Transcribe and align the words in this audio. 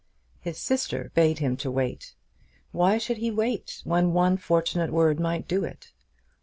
His 0.39 0.57
sister 0.57 1.11
bade 1.13 1.37
him 1.37 1.55
to 1.57 1.69
wait. 1.69 2.15
Why 2.71 2.97
should 2.97 3.17
he 3.17 3.29
wait 3.29 3.81
when 3.83 4.13
one 4.13 4.35
fortunate 4.37 4.91
word 4.91 5.19
might 5.19 5.47
do 5.47 5.63
it? 5.63 5.93